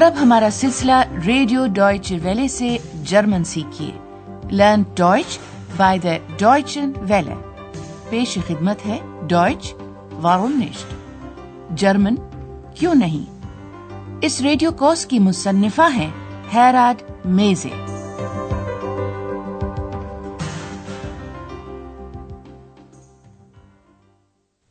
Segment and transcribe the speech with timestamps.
[0.00, 0.92] اور اب ہمارا سلسلہ
[1.26, 3.98] ریڈیو ڈوائچ ویلے سے German سیکھیے۔
[4.50, 5.38] Learn Deutsch
[5.76, 7.34] by the Deutsche Welle.
[8.10, 9.74] پیش خدمت ہے ڈوائچ
[10.12, 10.94] وارونشٹ
[11.70, 12.14] جرمن
[12.74, 13.46] کیوں نہیں؟
[14.22, 16.10] اس ریڈیو کوس کی مصنفہ ہیں
[16.54, 17.68] Herod Meese.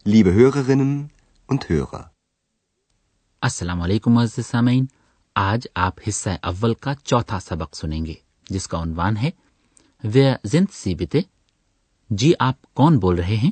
[0.10, 0.98] Liebe Hörerinnen
[1.54, 2.04] und Hörer.
[3.42, 4.86] السلام علیکم عزیز سامعین۔
[5.42, 8.14] آج آپ حصہ اول کا چوتھا سبق سنیں گے،
[8.50, 9.32] جس کا عنوان ہے
[10.44, 11.20] زند سی بتے
[12.10, 13.52] جی آپ کون بول رہے ہیں؟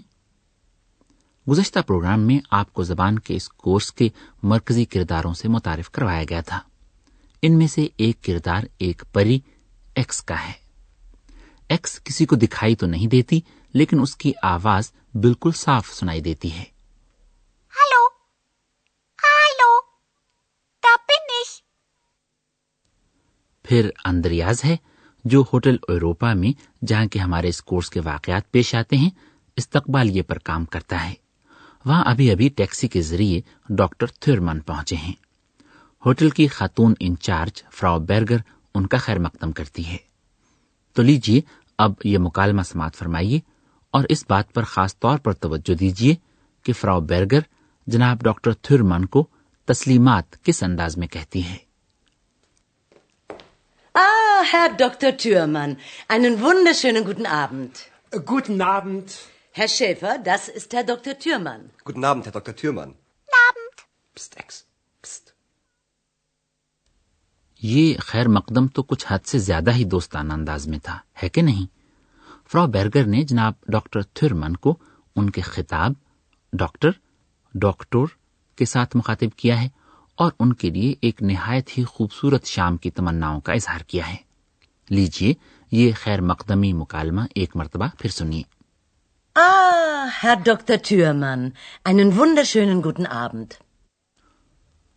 [1.49, 4.09] گزشتہ پروگرام میں آپ کو زبان کے اس کورس کے
[4.43, 6.59] مرکزی کرداروں سے متعارف کروایا گیا تھا۔
[7.41, 9.39] ان میں سے ایک کردار ایک پری
[9.95, 10.53] ایکس کا ہے۔
[11.69, 13.41] ایکس کسی کو دکھائی تو نہیں دیتی،
[13.73, 16.76] لیکن اس کی آواز بالکل صاف سنائی دیتی ہے۔
[23.67, 24.77] پھر اندریاز ہے
[25.25, 29.09] جو ہوٹل ایروپا میں جہاں کے ہمارے اس کورس کے واقعات پیش آتے ہیں،
[29.55, 31.13] استقبال یہ پر کام کرتا ہے۔
[31.85, 35.13] وہاں ابھی ابھی ٹیکسی کے ذریعے ڈاکٹر تھرمن پہنچے ہیں۔
[36.05, 38.37] ہوٹل کی خاتون انچارج فراو بیرگر
[38.75, 39.97] ان کا خیر مقدم کرتی ہے۔
[40.93, 41.41] تو لیجیے
[41.77, 43.39] اب یہ مکالمہ سماعت فرمائیے
[43.91, 46.15] اور اس بات پر خاص طور پر توجہ دیجیے
[46.63, 47.39] کہ فراو بیرگر
[47.87, 49.27] جناب ڈاکٹر تھرمن کو
[49.65, 51.66] تسلیمات کس انداز میں کہتی ہے۔
[54.43, 55.17] Herr Dr.
[55.17, 57.89] Thürmann, einen wunderschönen guten Abend.
[58.11, 59.11] Äh, guten Abend.
[59.51, 61.13] Herr Schäfer, das ist Herr Dr.
[61.15, 61.69] Thürmann.
[61.83, 62.55] Guten Abend, Herr Dr.
[62.55, 62.91] Thürmann.
[62.91, 63.75] Guten Abend.
[64.15, 64.65] Psst, Ex.
[65.03, 65.33] Psst.
[67.61, 71.41] یہ خیر مقدم تو کچھ حد سے زیادہ ہی دوستانہ انداز میں تھا ہے کہ
[71.41, 71.65] نہیں
[72.51, 74.75] فرا برگر نے جناب ڈاکٹر تھرمن کو
[75.15, 75.93] ان کے خطاب
[76.53, 76.91] ڈاکٹر
[77.55, 78.05] ڈاکٹر
[78.57, 79.67] کے ساتھ مخاطب کیا ہے
[80.15, 84.26] اور ان کے لیے ایک نہایت ہی خوبصورت شام کی تمناؤں کا اظہار کیا ہے
[84.89, 85.33] لیجیے
[85.71, 88.41] یہ خیر مقدمی مکالمہ ایک مرتبہ پھر سنیے۔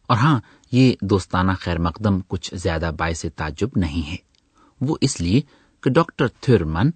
[0.06, 0.40] اور ہاں
[0.72, 4.16] یہ دوستانہ خیر مقدم کچھ زیادہ باعث تعجب نہیں ہے۔
[4.80, 5.40] وہ اس لیے
[5.82, 6.90] کہ ڈاکٹر تھیورمن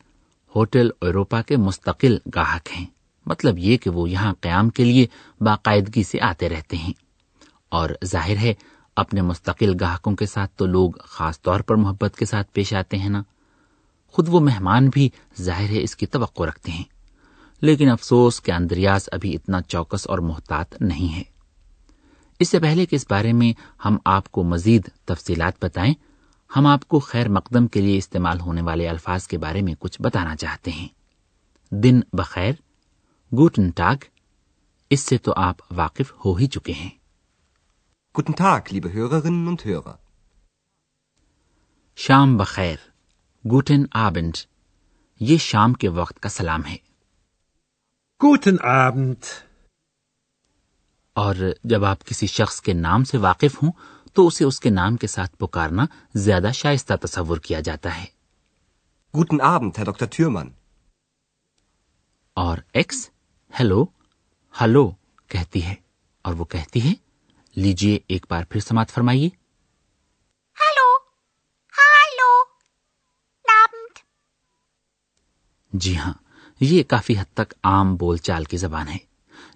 [0.56, 2.86] ہوٹل ایروپا کے مستقل گاہک ہیں۔
[3.26, 5.06] مطلب یہ کہ وہ یہاں قیام کے لیے
[5.40, 6.92] باقاعدگی سے آتے رہتے ہیں۔
[7.68, 8.54] اور ظاہر ہے
[8.96, 12.98] اپنے مستقل گاہکوں کے ساتھ تو لوگ خاص طور پر محبت کے ساتھ پیش آتے
[12.98, 13.22] ہیں نا۔
[14.06, 15.10] خود وہ مہمان بھی
[15.40, 16.84] ظاہر ہے اس کی توقع رکھتے ہیں۔
[17.60, 21.22] لیکن افسوس کہ اندریاز ابھی اتنا چوکس اور محتاط نہیں ہے۔
[22.38, 23.52] اس سے پہلے کہ اس بارے میں
[23.84, 25.94] ہم آپ کو مزید تفصیلات بتائیں،
[26.56, 30.02] ہم آپ کو خیر مقدم کے لیے استعمال ہونے والے الفاظ کے بارے میں کچھ
[30.02, 30.88] بتانا چاہتے ہیں۔
[31.70, 32.52] دن بخیر،
[33.36, 34.04] گوٹن ٹاک،
[34.90, 36.90] اس سے تو آپ واقف ہو ہی چکے ہیں۔
[38.14, 39.98] Guten Tag, liebe Hörerinnen und Hörer.
[41.98, 42.76] شام بخیر
[43.44, 44.36] گوٹن آبند
[45.20, 46.76] یہ شام کے وقت کا سلام ہے
[48.20, 49.24] گوٹن آبند
[51.16, 53.72] اور جب آپ کسی شخص کے نام سے واقف ہوں
[54.16, 55.86] تو اسے اس کے نام کے ساتھ پکارنا
[56.18, 58.06] زیادہ شائستہ تصور کیا جاتا ہے
[59.14, 60.48] گوٹن آبند ہے ڈاکٹر تھیومن
[62.36, 63.08] اور ایکس
[63.52, 63.84] ہیلو
[64.54, 64.90] ہلو
[65.30, 65.74] کہتی ہے
[66.24, 67.03] اور وہ کہتی ہے
[67.56, 69.28] لیجیے ایک بار پھر سماعت فرمائیے۔
[70.60, 70.96] ہلو
[71.78, 72.54] ہلو
[75.72, 76.12] جی ہاں
[76.60, 78.96] یہ کافی حد تک عام بول چال کی زبان ہے۔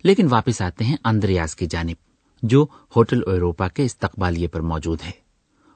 [0.03, 1.97] لیکن واپس آتے ہیں اندریاز کی جانب
[2.43, 2.67] جو
[2.97, 5.11] ہوٹل ایروپا کے استقبالیے پر موجود ہے۔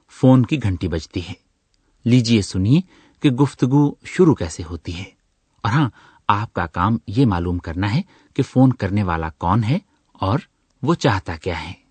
[0.09, 1.33] فون کی گھنٹی بجتی ہے۔
[2.05, 2.81] لیجیے سنیے
[3.21, 5.11] کہ گفتگو شروع کیسے ہوتی ہے۔
[5.61, 5.89] اور ہاں
[6.27, 8.01] آپ کا کام یہ معلوم کرنا ہے
[8.33, 9.77] کہ فون کرنے والا کون ہے
[10.13, 10.39] اور
[10.81, 11.82] وہ چاہتا کیا ہے۔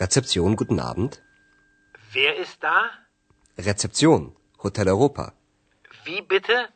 [0.00, 1.22] Rezeption, guten Abend.
[2.12, 2.90] Wer ist da?
[3.58, 5.32] Rezeption, Hotel Europa.
[6.04, 6.68] Wie bitte?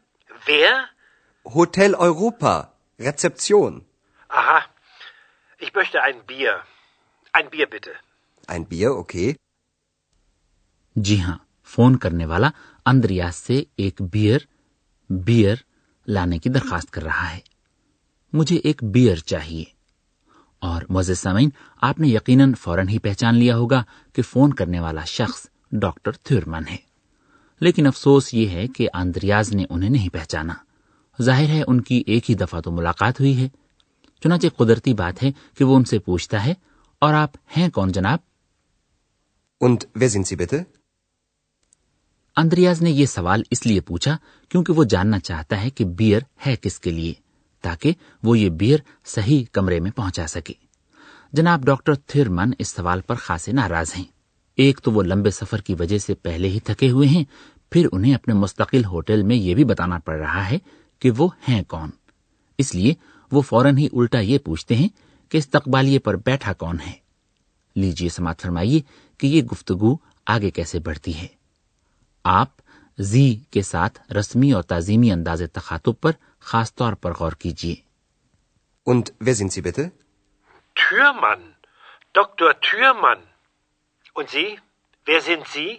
[0.46, 0.88] Wer?
[1.44, 3.84] Hotel Europa, Rezeption.
[4.30, 4.60] Aha,
[5.58, 6.62] ich möchte ein Bier.
[7.32, 7.92] Ein Bier bitte.
[8.46, 9.36] Ein Bier, okay.
[10.96, 11.36] جی ہاں
[11.70, 12.48] فون کرنے والا
[12.86, 14.38] اندریاز سے ایک بیئر
[15.10, 15.56] بیئر
[16.06, 17.40] لانے کی درخواست کر رہا ہے
[18.32, 19.64] مجھے ایک بیئر چاہیے
[20.58, 21.50] اور معزز سامعین
[21.82, 26.62] آپ نے یقیناً فوراً ہی پہچان لیا ہوگا کہ فون کرنے والا شخص ڈاکٹر تھیورمن
[26.70, 26.76] ہے۔
[27.60, 30.54] لیکن افسوس یہ ہے کہ آندریاز نے انہیں نہیں پہچانا۔
[31.22, 33.48] ظاہر ہے ان کی ایک ہی دفعہ تو ملاقات ہوئی ہے۔
[34.22, 36.54] چنانچہ قدرتی بات ہے کہ وہ ان سے پوچھتا ہے
[36.98, 38.18] اور آپ ہیں کون جناب؟
[42.36, 44.16] اندریاز نے یہ سوال اس لیے پوچھا
[44.48, 47.27] کیونکہ وہ جاننا چاہتا ہے کہ بیئر ہے کس کے لیے۔
[47.60, 50.54] تاکہ وہ یہ بیئر صحیح کمرے میں پہنچا سکے۔
[51.32, 54.04] جناب ڈاکٹر تھرمن اس سوال پر خاصے ناراض ہیں۔
[54.56, 57.24] ایک تو وہ لمبے سفر کی وجہ سے پہلے ہی تھکے ہوئے ہیں،
[57.70, 60.58] پھر انہیں اپنے مستقل ہوٹل میں یہ بھی بتانا پڑ رہا ہے
[60.98, 61.90] کہ وہ ہیں کون۔
[62.58, 62.94] اس لیے
[63.32, 64.88] وہ فوراً ہی الٹا یہ پوچھتے ہیں
[65.28, 66.92] کہ استقبالیے پر بیٹھا کون ہے۔
[67.76, 68.80] لیجیے سماعت فرمائیے
[69.18, 69.96] کہ یہ گفتگو
[70.26, 71.26] آگے کیسے بڑھتی ہے۔
[72.24, 72.48] آپ
[72.98, 76.12] زی کے ساتھ رسمی اور تعظیمی انداز تخاطب پر
[76.50, 77.74] خاص طور پر غور کیجیے
[78.86, 79.82] Und wer sind Sie bitte?
[80.74, 81.42] Türmann.
[82.18, 82.50] Dr.
[82.60, 83.22] Türmann.
[84.14, 84.58] Und Sie?
[85.04, 85.70] Wer sind Sie?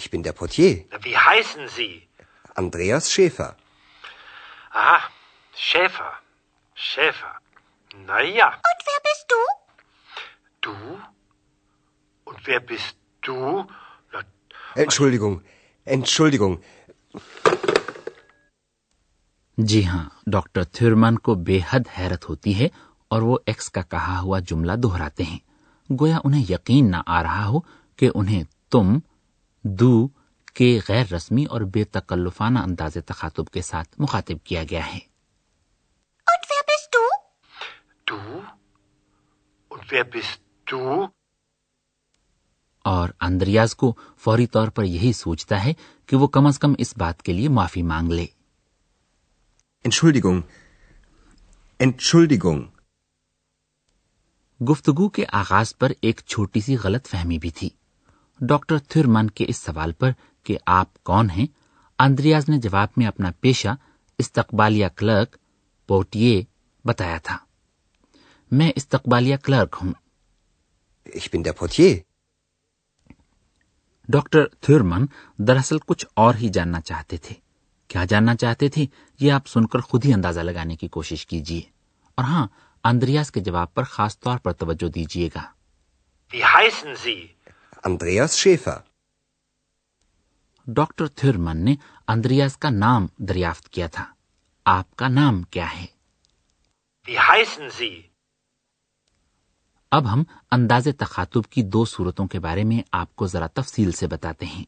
[0.00, 0.72] Ich bin der Portier,
[1.06, 2.08] Wie heißen Sie?
[2.62, 3.50] Andreas Schäfer.
[4.70, 4.98] Aha,
[5.54, 6.12] Schäfer.
[6.74, 7.32] Schäfer.
[8.08, 8.48] Na ja.
[8.70, 9.40] Und wer bist du?
[10.66, 10.74] Du?
[12.24, 13.66] Und wer bist du?
[14.12, 14.20] Na,
[14.74, 15.34] Entschuldigung,
[15.86, 16.56] Entschuldigung.
[19.58, 22.68] جی ہاں doctor Thurman کو بے حد حیرت ہوتی ہے
[23.10, 25.38] اور وہ x کا کہا ہوا جملہ دہراتے ہیں
[25.90, 27.60] گویا انہیں یقین نہ آ رہا ہو
[27.98, 28.98] کہ انہیں تم
[29.64, 30.06] دو
[30.54, 34.98] کے غیر رسمی اور بے تکلفانہ انداز تخاطب کے ساتھ مخاطب کیا گیا ہے
[36.26, 37.04] Und wer bist du?
[38.06, 38.20] du?
[39.70, 40.82] Und wer bist du?
[42.86, 45.72] اور اندریاز کو فوری طور پر یہی سوچتا ہے
[46.08, 48.26] کہ وہ کم از کم اس بات کے لیے معافی مانگ لے
[49.84, 50.40] Entschuldigung.
[51.80, 52.64] Entschuldigung.
[54.60, 57.68] گفتگو کے آغاز پر ایک چھوٹی سی غلط فہمی بھی تھی
[58.40, 60.10] ڈاکٹر تھرمن کے اس سوال پر
[60.46, 61.46] کہ آپ کون ہیں
[61.98, 63.74] اندریاز نے جواب میں اپنا پیشہ
[64.18, 65.36] استقبالیہ کلرک
[65.88, 66.42] پوٹیے
[66.84, 67.36] بتایا تھا
[68.50, 69.92] میں استقبالیہ کلرک ہوں
[71.06, 72.05] Ich bin der Portier.
[74.08, 75.06] Doctor Thurmann
[75.38, 77.34] دراصل کچھ اور ہی جاننا چاہتے تھے۔
[77.88, 78.86] کیا جاننا چاہتے تھے؟
[79.20, 81.62] یہ آپ سن کر خود ہی اندازہ لگانے کی کوشش کیجیے
[82.14, 82.46] اور ہاں
[82.84, 85.42] اندریاز کے جواب پر خاص طور پر توجہ دیجیے گا.
[90.66, 91.74] ڈاکٹر تھرمن نے
[92.08, 94.04] اندریاز کا نام دریافت کیا تھا۔
[94.64, 95.86] آپ کا نام کیا ہے?
[99.96, 104.06] اب ہم انداز تخاطب کی دو صورتوں کے بارے میں آپ کو ذرا تفصیل سے
[104.06, 104.64] بتاتے ہیں۔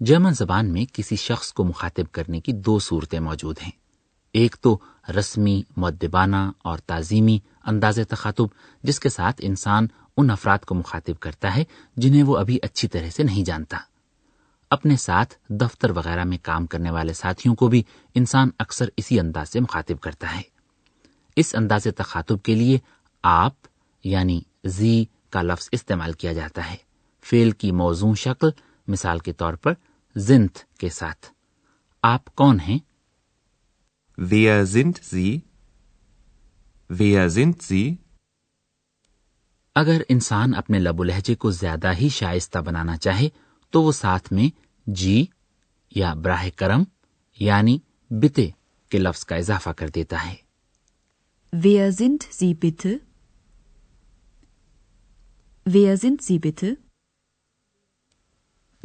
[0.00, 3.72] جرمن زبان میں کسی شخص کو مخاطب کرنے کی دو صورتیں موجود ہیں۔
[4.32, 4.78] ایک تو
[5.18, 8.46] رسمی مدبانہ اور تعظیمی انداز تخاطب،
[8.82, 9.86] جس کے ساتھ انسان
[10.18, 11.64] ان افراد کو مخاطب کرتا ہے
[11.96, 13.78] جنہیں وہ ابھی اچھی طرح سے نہیں جانتا۔
[14.70, 17.82] اپنے ساتھ دفتر وغیرہ میں کام کرنے والے ساتھیوں کو بھی
[18.14, 20.42] انسان اکثر اسی انداز سے مخاطب کرتا ہے۔
[21.36, 22.78] اس انداز تخاطب کے لیے
[23.22, 23.54] آپ
[24.04, 26.76] یعنی زی کا لفظ استعمال کیا جاتا ہے۔
[27.22, 28.50] فیل کی موزوں شکل
[28.86, 29.72] مثال کے طور پر
[30.16, 31.26] زنت کے ساتھ۔
[32.02, 32.78] آپ کون ہیں؟
[34.20, 35.36] Wer sind Sie?
[37.00, 37.94] Wer sind Sie?
[39.78, 43.28] اگر انسان اپنے لب و لہجے کو زیادہ ہی شائستہ بنانا چاہے
[43.72, 44.48] تو وہ ساتھ میں
[44.86, 45.24] جی
[45.92, 46.84] یا براہ کرم
[47.38, 47.78] یعنی
[48.10, 48.50] بتے
[48.90, 50.36] کے لفظ کا اضافہ کر دیتا ہے
[51.52, 52.90] Wer sind Sie bitte?
[55.66, 56.74] Wer sind Sie bitte?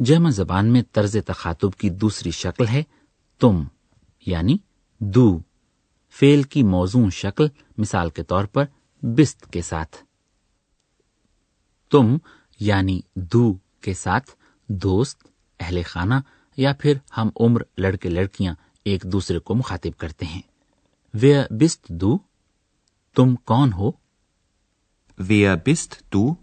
[0.00, 2.82] German زبان میں طرز تخاطب کی دوسری شکل ہے
[3.40, 3.62] تم
[4.26, 4.56] یعنی
[5.00, 5.26] دو
[6.16, 7.46] فیل کی موزوں شکل
[7.78, 8.64] مثال کے طور پر
[9.02, 9.96] بست کے ساتھ
[11.94, 12.16] تم
[12.60, 14.30] یعنی دو کے ساتھ
[14.68, 15.26] دوست
[15.60, 16.14] اہل خانہ
[16.56, 20.42] یا پھر ہم عمر لڑکے لڑکیاں ایک دوسرے کو مخاطب کرتے ہیں۔
[21.14, 22.18] وے بست دو؟
[23.14, 23.88] تم کون ہو؟
[25.22, 26.34] wer bist du?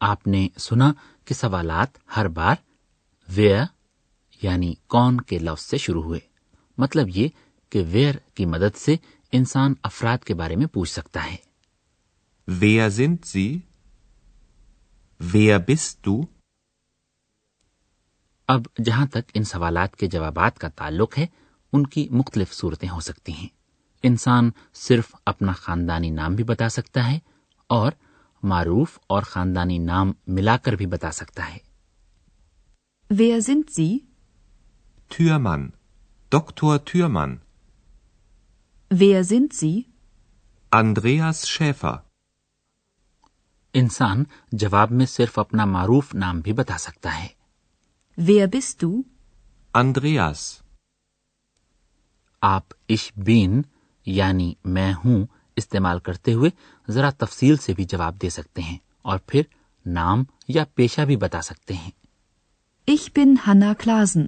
[0.00, 0.92] آپ نے سنا
[1.24, 2.56] کہ سوالات ہر بار
[3.28, 3.64] ویئر
[4.42, 6.20] یعنی کون کے لفظ سے شروع ہوئے۔
[6.78, 7.28] مطلب یہ
[7.70, 8.96] کہ ویئر کی مدد سے
[9.36, 11.36] انسان افراد کے بارے میں پوچھ سکتا ہے
[12.48, 13.50] Wer sind Sie?
[15.20, 16.16] Wer bist du?
[18.48, 21.26] اب جہاں تک ان سوالات کے جوابات کا تعلق ہے
[21.72, 23.48] ان کی مختلف صورتیں ہو سکتی ہیں
[24.04, 27.18] انسان صرف اپنا خاندانی نام بھی بتا سکتا ہے
[27.70, 27.92] اور
[28.42, 31.58] معروف اور خاندانی نام ملا کر بھی بتا سکتا ہے
[33.10, 33.92] Wer sind Sie?
[35.10, 35.66] Türmann.
[36.32, 36.78] Dr.
[36.86, 37.34] Türmann.
[38.90, 39.84] Wer sind Sie?
[40.72, 41.96] Andreas Schäfer
[43.74, 47.26] انسان جواب میں صرف اپنا معروف نام بھی بتا سکتا ہے
[48.18, 48.90] Wer bist du?
[49.74, 50.44] Andreas.
[52.42, 53.60] آپ اش بین
[54.06, 55.24] یعنی میں ہوں
[55.56, 56.50] استعمال کرتے ہوئے
[56.88, 59.42] ذرا تفصیل سے بھی جواب دے سکتے ہیں اور پھر
[59.86, 61.90] نام یا پیشہ بھی بتا سکتے ہیں
[62.88, 64.26] Ich bin Hanna Klasen.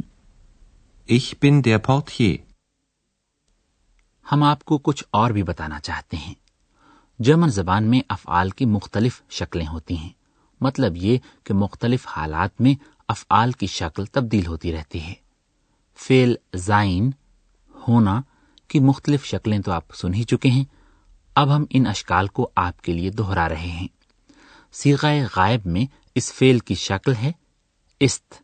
[1.09, 2.48] Ich bin der Portier.
[4.33, 6.35] ہم آپ کو کچھ اور بھی بتانا چاہتے ہیں۔
[7.19, 10.11] جرمن زبان میں افعال کی مختلف شکلیں ہوتی ہیں۔
[10.61, 12.75] مطلب یہ کہ مختلف حالات میں
[13.09, 15.15] افعال کی شکل تبدیل ہوتی رہتی ہے۔
[15.97, 17.11] فیل زائن،
[17.89, 18.21] ہونا
[18.69, 20.65] کی مختلف شکلیں تو آپ سن ہی چکے ہیں۔
[21.35, 23.89] اب ہم ان اشکال کو آپ کے لیے دوہرا رہے ہیں۔
[24.73, 27.33] سیغائے غائب میں اس فیل کی شکل ہے
[28.01, 28.35] است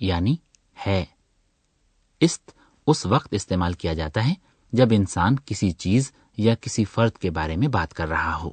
[0.00, 0.36] یعنی
[0.86, 1.04] ہے۔
[2.20, 2.50] است
[2.86, 7.56] اس وقت استعمال کیا جاتا ہے جب انسان کسی چیز یا کسی فرد کے بارے
[7.56, 8.50] میں بات کر رہا ہو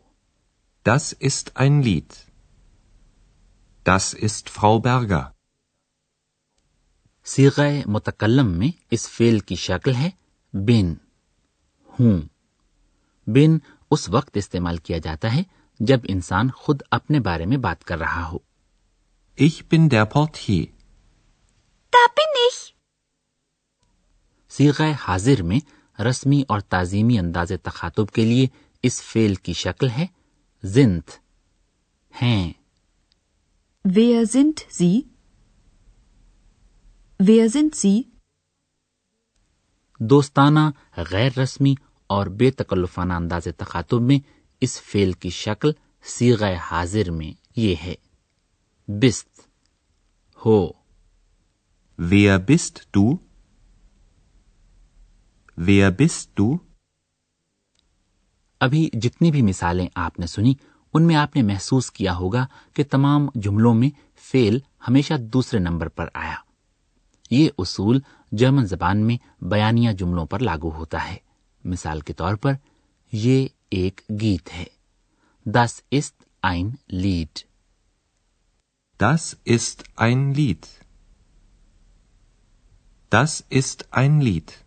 [0.86, 2.14] Das ist ein Lied.
[3.86, 5.24] Das ist Frau Berger.
[7.26, 10.10] سیغ متکلم میں اس فیل کی شکل ہے
[10.54, 10.94] بن
[12.00, 12.22] ہوں
[13.28, 13.58] بن
[13.92, 15.44] اس وقت استعمال کیا جاتا ہے
[15.80, 18.38] جب انسان خود اپنے بارے میں بات کر رہا ہو
[19.38, 20.66] Ich bin der Portier.
[21.94, 22.60] Da bin ich.
[24.50, 25.60] سیغ حاضر میں
[26.00, 28.48] رسمی اور تعظیمی انداز تخاطب کے لیے
[28.84, 30.06] اس فیل کی شکل ہے
[30.64, 31.10] زنت۔
[32.22, 32.54] ہیں۔
[37.76, 38.02] سی
[40.00, 40.60] دوستانہ
[40.98, 41.76] غیر رسمی
[42.08, 44.20] اور بے تکلفانہ انداز تخاطب میں
[44.62, 45.72] اس فیل کی شکل
[46.04, 47.96] سیغ حاضر میں یہ ہے۔
[48.88, 49.40] بست۔
[50.46, 50.72] ہو۔
[52.00, 53.27] ویئر بست ٹو
[55.58, 56.58] ویئر bist ٹو
[58.60, 60.54] ابھی جتنی بھی مثالیں آپ نے سنی
[60.94, 65.88] ان میں آپ نے محسوس کیا ہوگا کہ تمام جملوں میں فیل ہمیشہ دوسرے نمبر
[65.88, 66.36] پر آیا۔
[67.32, 68.00] یہ اصول
[68.32, 71.18] جرمن زبان میں بیانیہ جملوں پر لاگو ہوتا ہے۔
[71.64, 72.54] مثال کے طور پر
[73.12, 74.66] یہ ایک گیت ہے۔
[75.46, 77.40] دس است آئن لیڈ
[79.00, 80.66] دس ist آئن لیڈ
[83.12, 84.67] دس ist آئن لیڈ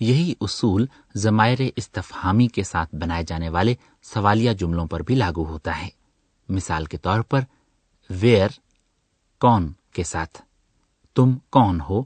[0.00, 5.82] یہی اصول ضمائر استفہامی کے ساتھ بنائے جانے والے سوالیہ جملوں پر بھی لاگو ہوتا
[5.82, 5.88] ہے۔
[6.48, 7.40] مثال کے طور پر،
[8.10, 8.48] ویئر
[9.40, 10.42] کون کے ساتھ؟
[11.14, 12.04] تم کون ہو؟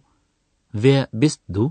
[0.75, 1.71] ویئر بست دو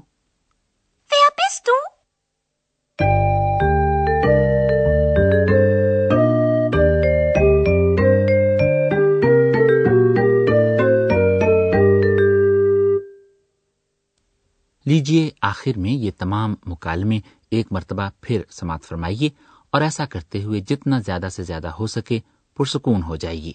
[14.92, 17.20] لیجیے آخر میں یہ تمام مکالمے
[17.52, 19.30] ایک مرتبہ پھر سماعت فرمائیے
[19.70, 22.20] اور ایسا کرتے ہوئے جتنا زیادہ سے زیادہ ہو سکے
[22.58, 23.54] پرسکون ہو جائیے۔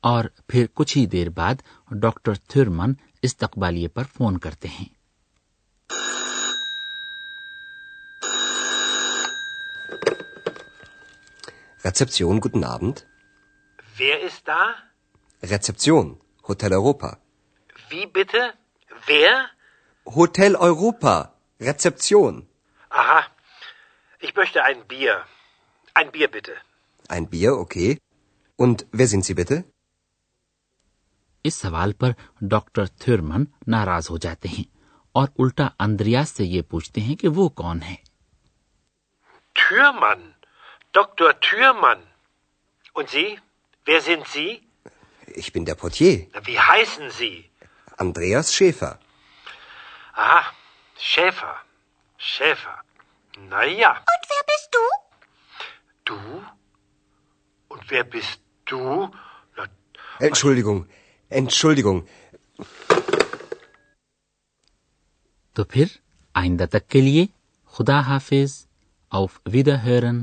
[0.00, 1.54] اور پھر کچھ ہی دیر بعد
[1.90, 2.92] ڈاکٹر تھرمن
[3.22, 4.97] استقبالیے پر فون کرتے ہیں۔
[11.80, 13.06] Rezeption, guten Abend.
[13.96, 14.74] Wer ist da?
[15.42, 17.18] Rezeption, Hotel Europa.
[17.88, 18.52] Wie bitte?
[19.06, 19.48] Wer?
[20.06, 22.48] Hotel Europa, Rezeption.
[22.90, 23.24] Aha.
[24.22, 25.24] Ich möchte ein Bier.
[25.94, 26.54] Ein Bier bitte.
[27.08, 27.98] Ein Bier, okay.
[28.58, 29.64] Und wer sind Sie bitte?
[31.44, 32.12] اس سوال پر
[32.50, 34.64] doctor Thurman ناراض ہو جاتے ہیں
[35.14, 37.94] اور الٹا Andreas سے یہ پوچھتے ہیں کہ وہ کون ہے
[39.56, 40.28] Thurmann
[40.92, 41.38] Dr.
[41.40, 42.02] Thürmann.
[42.92, 43.38] Und Sie?
[43.84, 44.62] Wer sind Sie?
[45.26, 46.26] Ich bin der Portier.
[46.44, 47.50] Wie heißen Sie?
[47.96, 48.98] Andreas Schäfer.
[50.14, 50.42] Aha,
[50.98, 51.54] Schäfer.
[52.16, 52.76] Schäfer.
[53.48, 53.90] Na ja.
[53.90, 54.84] Und wer bist du?
[56.04, 56.18] Du?
[57.68, 59.10] Und wer bist du?
[59.56, 59.64] Na,
[60.18, 60.86] Entschuldigung,
[61.28, 62.06] Entschuldigung.
[65.54, 65.84] تو پھر
[66.34, 67.26] آئندہ تک کے لیے
[67.76, 68.50] خدا حافظ
[69.10, 70.22] of ویدا ہرن